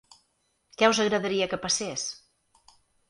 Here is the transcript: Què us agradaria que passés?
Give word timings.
Què 0.79 0.89
us 0.93 1.01
agradaria 1.03 1.49
que 1.51 1.59
passés? 1.67 2.07